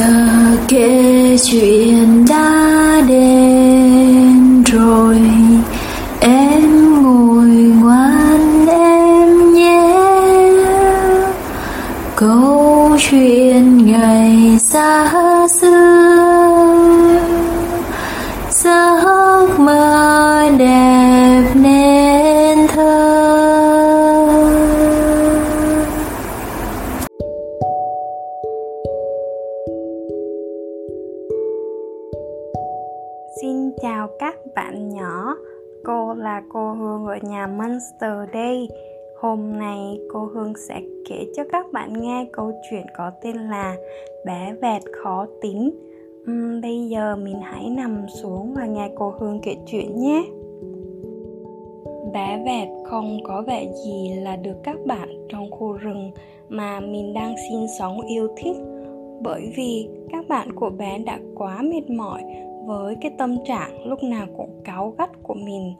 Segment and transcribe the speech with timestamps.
[0.00, 0.06] giờ
[0.68, 2.69] kể chuyện đã đến
[33.40, 35.36] Xin chào các bạn nhỏ,
[35.84, 38.68] cô là cô Hương ở nhà Monster đây.
[39.20, 43.76] Hôm nay cô Hương sẽ kể cho các bạn nghe câu chuyện có tên là
[44.26, 45.70] Bé vẹt khó tính.
[46.30, 50.24] Uhm, bây giờ mình hãy nằm xuống và nghe cô Hương kể chuyện nhé.
[52.12, 56.10] Bé vẹt không có vẻ gì là được các bạn trong khu rừng
[56.48, 58.56] mà mình đang sinh sống yêu thích
[59.22, 62.22] bởi vì các bạn của bé đã quá mệt mỏi
[62.66, 65.74] với cái tâm trạng lúc nào cũng cáu gắt của mình,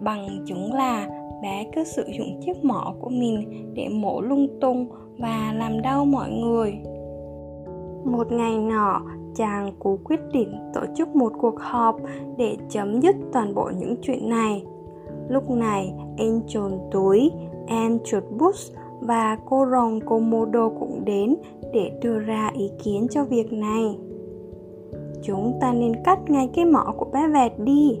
[0.00, 1.08] bằng chứng là
[1.42, 4.86] bé cứ sử dụng chiếc mỏ của mình để mổ lung tung
[5.18, 6.72] và làm đau mọi người
[8.04, 9.00] một ngày nọ,
[9.34, 11.96] chàng cú quyết định tổ chức một cuộc họp
[12.36, 14.62] để chấm dứt toàn bộ những chuyện này
[15.28, 17.30] lúc này, anh trồn túi
[17.66, 18.54] em chuột bút
[19.00, 21.34] và cô rồng Komodo cũng đến
[21.72, 23.98] để đưa ra ý kiến cho việc này.
[25.22, 27.98] Chúng ta nên cắt ngay cái mỏ của bé vẹt đi.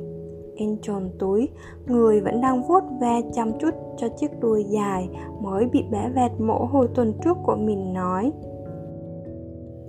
[0.56, 1.48] In trồn túi,
[1.86, 5.08] người vẫn đang vuốt ve chăm chút cho chiếc đuôi dài
[5.42, 8.32] mới bị bé vẹt mổ hồi tuần trước của mình nói.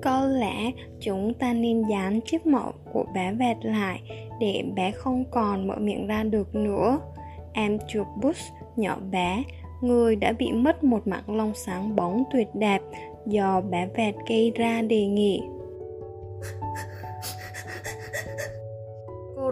[0.03, 4.01] Có lẽ chúng ta nên dán chiếc mỏ của bé vẹt lại
[4.39, 6.99] để bé không còn mở miệng ra được nữa.
[7.53, 9.43] Em chuột Bush nhỏ bé,
[9.81, 12.81] người đã bị mất một mảng lông sáng bóng tuyệt đẹp
[13.25, 15.41] do bé vẹt gây ra đề nghị.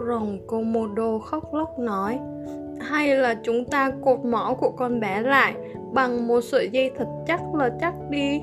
[0.06, 2.18] Rồng Komodo khóc lóc nói.
[2.80, 5.54] Hay là chúng ta cột mỏ của con bé lại
[5.92, 8.42] bằng một sợi dây thật chắc là chắc đi.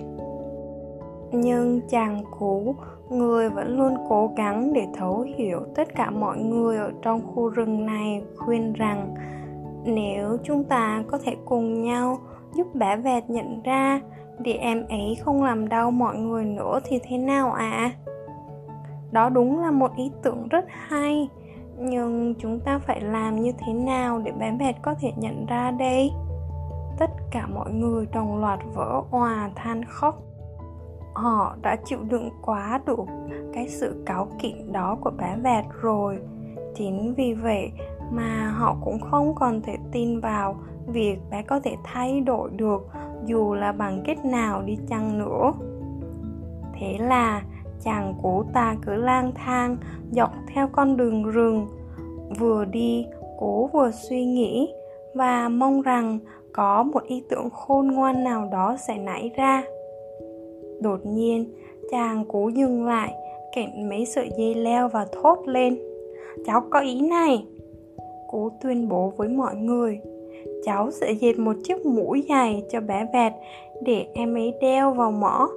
[1.31, 2.75] Nhưng chàng cũ,
[3.09, 7.50] người vẫn luôn cố gắng để thấu hiểu tất cả mọi người ở trong khu
[7.50, 9.16] rừng này, khuyên rằng
[9.86, 12.19] nếu chúng ta có thể cùng nhau
[12.56, 14.02] giúp bé vẹt nhận ra
[14.40, 17.72] để em ấy không làm đau mọi người nữa thì thế nào ạ?
[17.72, 17.92] À?
[19.12, 21.30] đó đúng là một ý tưởng rất hay
[21.79, 25.72] nhưng chúng ta phải làm như thế nào để bé mệt có thể nhận ra
[25.72, 26.12] đây?
[26.97, 30.22] Tất cả mọi người đồng loạt vỡ òa than khóc.
[31.13, 33.07] Họ đã chịu đựng quá đủ
[33.53, 36.19] cái sự cáu kỉnh đó của bé vẹt rồi.
[36.75, 37.72] Chính vì vậy
[38.12, 40.56] mà họ cũng không còn thể tin vào
[40.88, 42.88] việc bé có thể thay đổi được
[43.25, 45.53] dù là bằng cách nào đi chăng nữa.
[46.73, 47.41] Thế là
[47.84, 49.78] chàng cố ta cứ lang thang,
[50.12, 51.67] dọc theo con đường rừng.
[52.40, 53.06] Vừa đi,
[53.40, 54.73] cố vừa suy nghĩ
[55.13, 56.19] và mong rằng
[56.53, 59.63] có một ý tưởng khôn ngoan nào đó sẽ nảy ra.
[60.81, 61.53] Đột nhiên,
[61.91, 63.13] chàng cố dừng lại
[63.56, 65.79] cạnh mấy sợi dây leo và thốt lên.
[66.45, 67.45] Cháu có ý này.
[68.31, 70.00] Cố tuyên bố với mọi người.
[70.66, 73.34] Cháu sẽ dệt một chiếc mũ dài cho bé vẹt
[73.81, 75.50] để em ấy đeo vào mỏ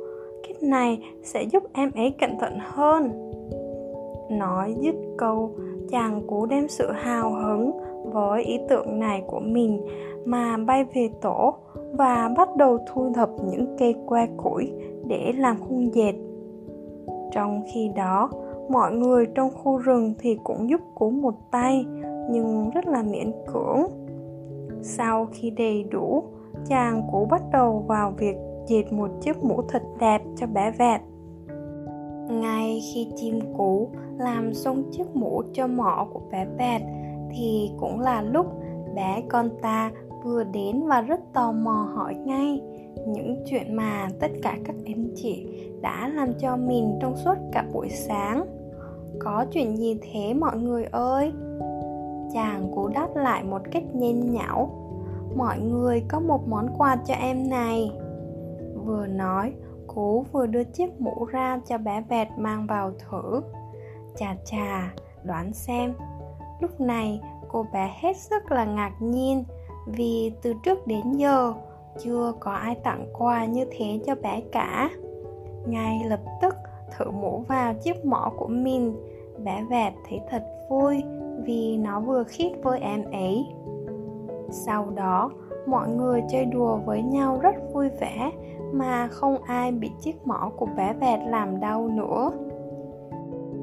[0.62, 3.32] cách này sẽ giúp em ấy cẩn thận hơn.
[4.30, 5.50] Nói dứt câu,
[5.90, 7.70] chàng cú đem sự hào hứng
[8.12, 9.80] với ý tưởng này của mình
[10.24, 11.54] mà bay về tổ
[11.92, 14.72] và bắt đầu thu thập những cây que củi
[15.06, 16.14] để làm khung dệt.
[17.32, 18.30] Trong khi đó,
[18.68, 21.84] mọi người trong khu rừng thì cũng giúp cú một tay,
[22.30, 23.82] nhưng rất là miễn cưỡng.
[24.82, 26.22] Sau khi đầy đủ,
[26.68, 28.36] chàng cũ bắt đầu vào việc
[28.66, 31.00] dệt một chiếc mũ thật đẹp cho bé vẹt.
[32.28, 36.82] Ngay khi chim cú làm xong chiếc mũ cho mỏ của bé vẹt
[37.30, 38.46] thì cũng là lúc
[38.94, 39.90] bé con ta
[40.24, 42.60] vừa đến và rất tò mò hỏi ngay
[43.06, 45.46] những chuyện mà tất cả các em chị
[45.80, 48.46] đã làm cho mình trong suốt cả buổi sáng.
[49.18, 51.32] Có chuyện gì thế mọi người ơi?
[52.34, 54.70] Chàng cố đáp lại một cách nhen nhão.
[55.36, 57.92] Mọi người có một món quà cho em này
[58.74, 59.52] vừa nói
[59.86, 63.40] cú vừa đưa chiếc mũ ra cho bé vẹt mang vào thử.
[64.16, 65.94] Chà chà, đoán xem.
[66.60, 69.44] Lúc này, cô bé hết sức là ngạc nhiên,
[69.86, 71.52] vì từ trước đến giờ,
[71.98, 74.90] chưa có ai tặng quà như thế cho bé cả.
[75.66, 76.54] Ngay lập tức,
[76.96, 78.96] thử mũ vào chiếc mỏ của mình.
[79.44, 81.02] Bé vẹt thấy thật vui,
[81.44, 83.46] vì nó vừa khít với em ấy.
[84.50, 85.30] Sau đó,
[85.66, 88.30] mọi người chơi đùa với nhau rất vui vẻ
[88.72, 92.32] mà không ai bị chiếc mỏ của bé vẹt làm đau nữa.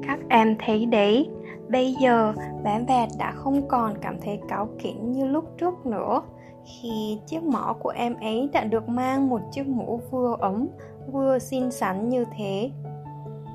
[0.06, 1.28] Các em thấy đấy,
[1.68, 2.34] bây giờ
[2.64, 6.22] bé vẹt đã không còn cảm thấy cáu kỉnh như lúc trước nữa.
[6.64, 10.68] Khi chiếc mỏ của em ấy đã được mang một chiếc mũ vừa ấm,
[11.12, 12.70] vừa xinh xắn như thế,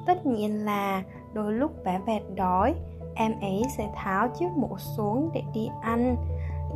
[0.05, 1.03] tất nhiên là
[1.33, 2.75] đôi lúc bé vẹt đói,
[3.15, 6.15] em ấy sẽ tháo chiếc mũ xuống để đi ăn.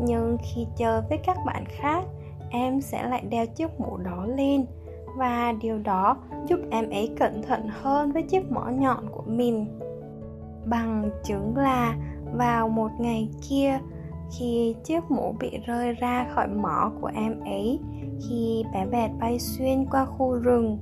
[0.01, 2.03] Nhưng khi chơi với các bạn khác
[2.49, 4.65] em sẽ lại đeo chiếc mũ đó lên.
[5.15, 6.17] Và điều đó
[6.47, 9.65] giúp em ấy cẩn thận hơn với chiếc mỏ nhọn của mình.
[10.65, 11.95] Bằng chứng là
[12.33, 13.79] vào một ngày kia,
[14.37, 17.79] khi chiếc mũ bị rơi ra khỏi mỏ của em ấy,
[18.19, 20.79] khi bé vẹt bay xuyên qua khu rừng,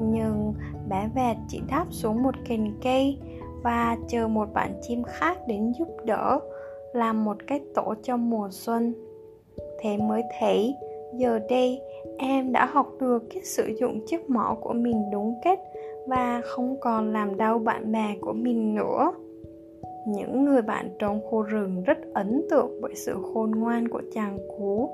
[0.00, 0.54] nhưng
[0.88, 3.18] bé vẹt chỉ đáp xuống một cành cây
[3.62, 6.40] và chờ một bạn chim khác đến giúp đỡ,
[6.92, 8.94] làm một cái tổ cho mùa xuân.
[9.80, 10.74] Thế mới thấy
[11.16, 11.80] giờ đây,
[12.18, 15.60] em đã học được cách sử dụng chiếc mỏ của mình đúng cách
[16.06, 19.12] và không còn làm đau bạn bè của mình nữa.
[20.06, 24.38] Những người bạn trong khu rừng rất ấn tượng bởi sự khôn ngoan của chàng
[24.58, 24.90] cú.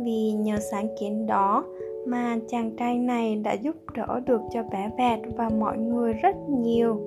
[0.00, 1.64] Vì nhờ sáng kiến đó
[2.06, 6.36] mà chàng trai này đã giúp đỡ được cho bé vẹt và mọi người rất
[6.48, 7.00] nhiều.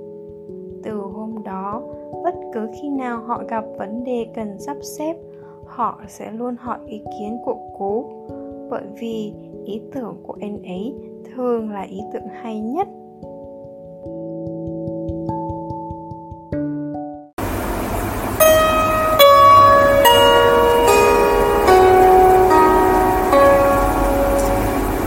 [0.83, 1.83] Từ hôm đó,
[2.23, 5.15] bất cứ khi nào họ gặp vấn đề cần sắp xếp,
[5.65, 8.05] họ sẽ luôn hỏi ý kiến của cú
[8.69, 9.33] bởi vì
[9.65, 10.93] ý tưởng của anh ấy
[11.35, 12.87] thường là ý tưởng hay nhất.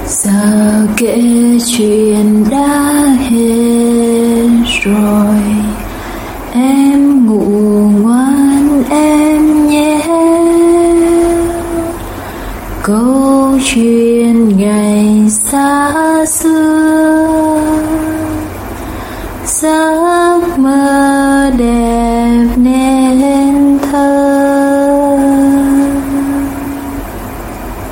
[0.07, 1.23] Giờ kể
[1.67, 4.49] chuyện đã hết
[4.85, 5.52] rồi.
[13.75, 16.92] Chuyện ngày xa xưa.